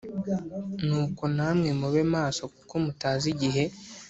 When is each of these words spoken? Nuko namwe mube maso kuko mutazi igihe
Nuko 0.85 1.23
namwe 1.35 1.69
mube 1.79 2.01
maso 2.15 2.41
kuko 2.55 2.73
mutazi 2.85 3.27
igihe 3.33 3.63